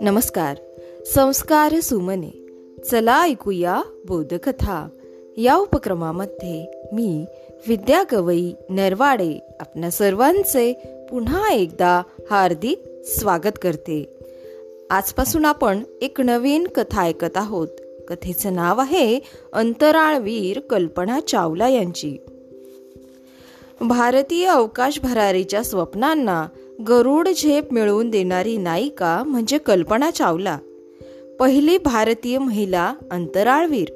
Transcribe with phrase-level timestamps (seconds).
[0.00, 0.56] नमस्कार.
[1.06, 2.46] संस्कार सुमने.
[2.90, 4.88] चला ऐकूया बोधकथा.
[5.36, 7.24] या उपक्रमामध्ये मी
[7.68, 10.72] विद्या गवई नरवाडे आपल्या सर्वांचे
[11.10, 14.14] पुन्हा एकदा हार्दिक स्वागत करते.
[14.90, 17.68] आजपासून आपण एक नवीन कथा ऐकत आहोत.
[18.08, 19.20] कथेचं नाव आहे
[19.52, 22.16] अंतराळवीर कल्पना चावला यांची.
[23.80, 26.48] भारतीय अवकाश भरारीच्या स्वप्नांना
[26.88, 30.58] गरुड झेप मिळवून देणारी नायिका म्हणजे कल्पना चावला.
[31.40, 33.88] पहिली भारतीय महिला अंतराळवीर.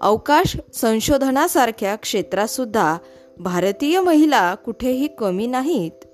[0.00, 2.98] अवकाश संशोधनासारख्या क्षेत्रातसुद्धा
[3.38, 6.04] भारतीय महिला कुठेही कमी नाहीत.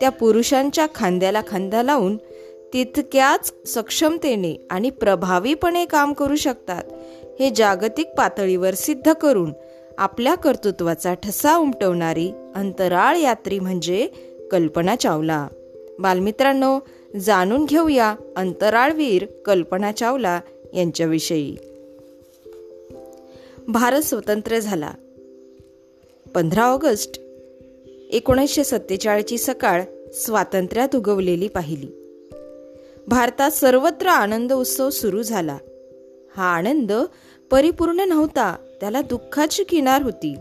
[0.00, 2.16] त्या पुरुषांच्या खांद्याला खांदा लावून
[2.72, 6.82] तितक्याच सक्षमतेने आणि प्रभावीपणे काम करू शकतात
[7.40, 9.52] हे जागतिक पातळीवर सिद्ध करून
[9.98, 14.08] आपल्या कर्तृत्वाचा ठसा उमटवणारी अंतराळ यात्री म्हणजे
[14.50, 15.48] कल्पना चावला.
[15.98, 16.78] बालमित्रांनो
[17.20, 20.40] जाणून घेऊया अंतराळवीर कल्पना चावला
[20.74, 21.56] यांच्याविषयी.
[23.68, 24.90] भारत स्वतंत्र झाला.
[26.34, 27.20] पंधरा ऑगस्ट
[28.10, 31.88] एकोणीसशे सत्तेचाळीसची सकाळ स्वातंत्र्यात उगवलेली पाहिली.
[33.06, 35.58] भारतात सर्वत्र आनंद उत्सव सुरू झाला.
[36.36, 36.92] हा आनंद
[37.50, 38.56] परिपूर्ण नव्हता.
[38.80, 40.34] त्याला दुःखाची किनार होती.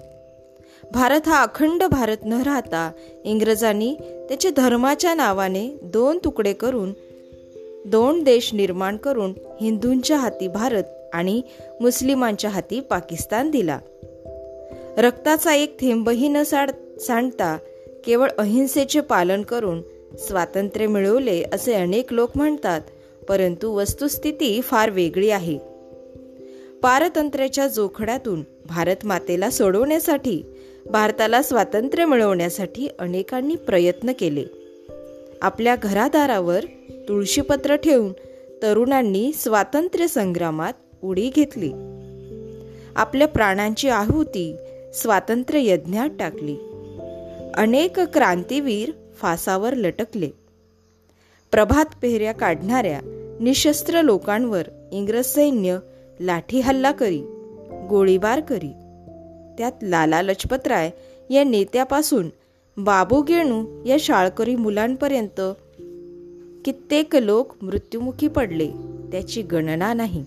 [0.91, 2.91] भारत हा अखंड भारत न राहता
[3.23, 3.95] इंग्रजांनी
[4.29, 6.93] त्याचे धर्माच्या नावाने दोन तुकडे करून
[7.85, 10.83] दोन देश निर्माण करून हिंदूंच्या हाती भारत
[11.13, 11.41] आणि
[11.81, 13.79] मुस्लिमांच्या हाती पाकिस्तान दिला.
[14.97, 17.57] रक्ताचा एक थेंबही न साड सांडता
[18.05, 19.81] केवळ अहिंसेचे पालन करून
[20.17, 22.81] स्वातंत्र्य मिळवले असे अनेक लोक म्हणतात
[23.29, 25.74] परंतु वस्तुस्थिती फार वेगळी आहे.
[26.83, 30.43] पारतंत्र्याच्या जोखड्यातून भारत मातेला सोडवण्यासाठी
[30.85, 34.43] भारताला स्वातंत्र्य मिळवण्यासाठी अनेकांनी प्रयत्न केले.
[35.41, 36.65] आपल्या घरादारावर
[37.07, 38.13] तुळशीपत्र ठेवून
[38.63, 41.71] तरुणांनी स्वातंत्र्य संग्रामात उडी घेतली.
[42.95, 44.55] आपल्या प्राणांची आहुती
[44.93, 46.57] स्वातंत्र्य यज्ञात टाकली.
[47.53, 50.29] अनेक क्रांतीवीर फासावर लटकले.
[51.51, 52.99] प्रभात पेहऱ्या काढणाऱ्या
[53.41, 55.77] निशस्त्र लोकांवर इंग्रज सैन्य
[56.19, 57.21] लाठी हल्ला करी
[57.89, 58.71] गोळीबार करी.
[59.57, 60.91] त्यात लाला लजपतराय
[61.29, 62.29] या नेत्यापासून
[62.77, 65.41] बाबू गेणू या शाळकरी मुलांपर्यंत
[66.65, 68.71] कित्येक लोक मृत्युमुखी पडले
[69.11, 70.25] त्याची गणना नाही.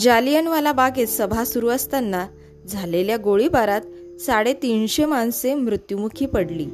[0.00, 2.26] जालियनवाला बागेत सभा सुरू असताना
[2.68, 3.80] झालेल्या गोळीबारात
[4.20, 6.66] साडेतीनशे माणसे मृत्युमुखी पडली.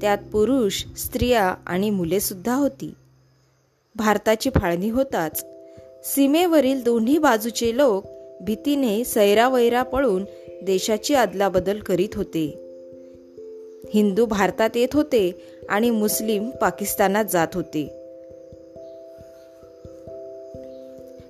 [0.00, 2.94] त्यात पुरुष स्त्रिया आणि मुले सुद्धा होती.
[3.96, 5.44] भारताची फाळणी होताच
[6.04, 8.04] सीमेवरील दोन्ही बाजूचे लोक
[8.40, 10.24] भीतीने सैरावैरा पळून
[10.62, 12.46] देशाची अदलाबदल करीत होते.
[13.94, 17.88] हिंदू भारतात येत होते आणि मुस्लिम पाकिस्तानात जात होते.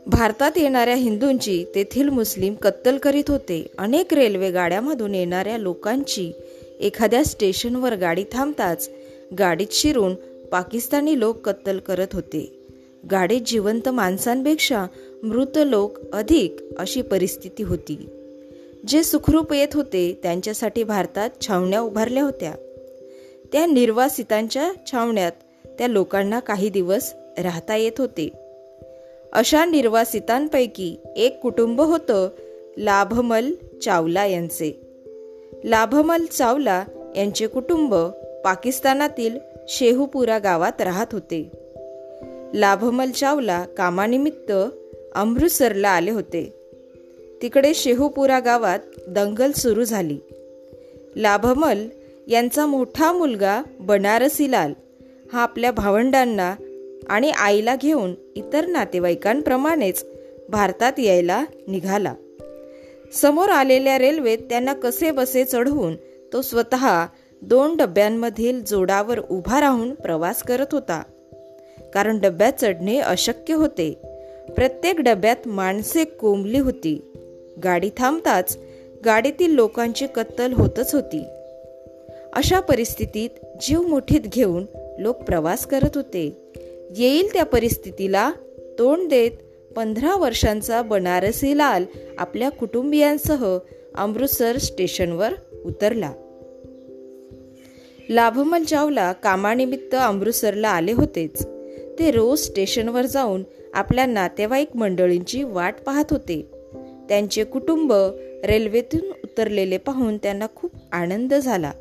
[0.07, 3.67] भारतात येणाऱ्या हिंदूंची तेथील मुस्लिम कत्तल करीत होते.
[3.79, 6.33] अनेक रेल्वे गाड्यामधून येणाऱ्या लोकांची
[6.81, 8.91] एखाद्या स्टेशनवर गाडी थांबताच
[9.39, 10.15] गाडीत शिरून
[10.53, 12.60] पाकिस्तानी लोक कत्तल करत होते.
[13.11, 14.87] गाडीत जिवंत माणसांपेक्षा
[15.23, 18.09] मृत लोक अधिक अशी परिस्थिती होती.
[18.89, 22.53] जे सुखरूप येत होते त्यांच्यासाठी भारतात छावण्या उभारल्या होत्या.
[23.53, 25.33] त्या निर्वासितांच्या छावण्यात
[25.79, 28.29] त्या लोकांना काही दिवस राहता येत होते.
[29.33, 32.29] अशा निर्वासितांपैकी एक कुटुंब होतं
[32.79, 34.81] लाभमल चावला यांचे.
[35.65, 36.85] लाभमल चावला
[37.17, 37.95] यांचे कुटुंब
[38.45, 39.39] पाकिस्तानातील
[39.69, 41.51] शेहूपुरा गावात राहत होते.
[42.55, 44.53] लाभमल चावला कामानिमित्त
[45.15, 46.55] अमृतसरला आले होते.
[47.43, 48.79] तिकडे शेहूपुरा गावात
[49.09, 50.19] दंगल सुरू झाली.
[51.17, 51.87] लाभमल
[52.29, 54.73] यांचा मोठा मुलगा बनारसीलाल
[55.33, 56.55] हा आपल्या भावंडांना
[57.09, 60.05] आणि आईला घेऊन इतर नातेवाईकांप्रमाणेच
[60.49, 62.15] भारतात यायला निघाला.
[63.13, 65.95] समोर आलेल्या रेल्वेत त्यांना कसे बसे चढवून
[66.33, 67.07] तो स्वतः
[67.43, 71.03] दोन डब्यांमधील जोडावर उभा राहून प्रवास करत होता.
[71.95, 73.99] कारण डब्यात चढणे अशक्य होते.
[74.57, 77.13] प्रत्येक डब्यात माणसे कोंबली होती.
[77.65, 78.59] गाडी थांबताच
[79.05, 81.25] गाडीतील लोकांची कत्तल होतच होती.
[82.33, 84.67] अशा परिस्थितीत जीव मुठीत घेऊन
[84.99, 86.53] लोक प्रवास करत होते.
[86.97, 88.33] येईल त्या परिस्थितीला
[88.79, 89.31] तोंड देत
[89.77, 91.85] पंधरा वर्षांचा बनारसी लाल
[92.19, 93.59] आपल्या कुटुंबियांसह
[93.95, 95.33] अमृतसर स्टेशनवर
[95.65, 96.13] उतरला.
[98.11, 101.47] लाभमल चावला कामानिमित्त अमृतसरला आले होतेच.
[102.01, 103.43] ते रोज स्टेशनवर जाऊन
[103.75, 106.51] आपल्या नातेवाईक मंडळींची वाट पाहत होते.
[107.09, 107.93] त्यांचे कुटुंब
[108.45, 111.73] रेल्वेतून उतरलेले पाहून त्यांना खूप आनंद झाला.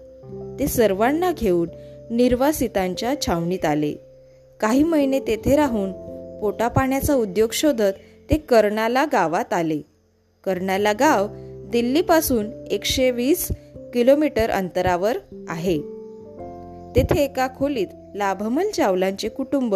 [0.59, 1.69] ते सर्वांना घेऊन
[2.11, 3.93] निर्वासितांच्या छावणीत आले.
[4.59, 5.91] काही महिने तेथे राहून
[6.41, 7.93] पोटापाण्याचा उद्योग शोधत
[8.29, 9.81] ते कर्णाला गावात आले.
[10.43, 11.27] कर्णाला गाव
[11.71, 13.47] दिल्लीपासून एकशे वीस
[13.93, 15.17] किलोमीटर अंतरावर
[15.47, 15.77] आहे.
[16.95, 19.75] तेथे एका खोलीत लाभमल चावलांचे कुटुंब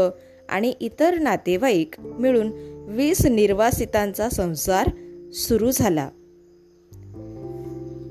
[0.49, 2.51] आणि इतर नातेवाईक मिळून
[2.87, 4.89] वीस निर्वासितांचा संसार
[5.31, 6.09] सुरू झाला.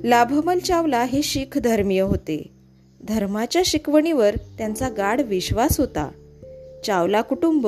[0.05, 2.51] लाभमल चावला हे शीख धर्मीय होते.
[3.09, 6.11] धर्माच्या शिकवणीवर त्यांचा गाढ विश्वास होता.
[6.87, 7.67] चावला कुटुंब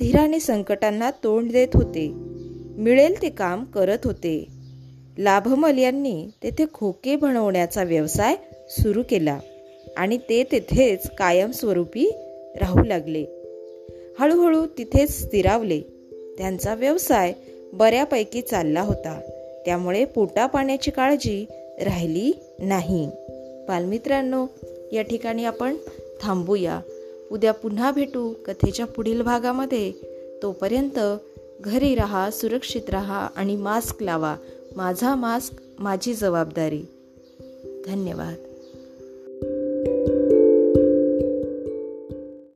[0.00, 2.12] धीराने संकटांना तोंड देत होते.
[2.78, 4.46] मिळेल ते काम करत होते.
[5.18, 8.36] लाभमल यांनी तेथे खोके बनवण्याचा व्यवसाय
[8.68, 9.38] सुरू केला
[9.96, 12.10] आणि ते तेथेच कायमस्वरूपी
[12.60, 13.24] राहू लागले.
[14.20, 15.80] हळूहळू तिथेच स्थिरावले.
[16.38, 17.32] त्यांचा व्यवसाय
[17.72, 19.20] बऱ्यापैकी चालला होता.
[19.64, 21.46] त्यामुळे पोटा पाण्याची काळजी
[21.80, 23.10] राहिली नाही.
[23.68, 24.46] बालमित्रांनो
[24.92, 25.76] या ठिकाणी आपण
[26.22, 26.80] थांबूया.
[27.30, 29.92] उद्या पुन्हा भेटू कथेच्या पुढील भागामध्ये.
[30.42, 30.98] तोपर्यंत
[31.60, 34.36] घरी राहा सुरक्षित राहा आणि मास्क लावा.
[34.76, 36.82] माझा मास्क माझी जबाबदारी.
[37.86, 38.49] धन्यवाद.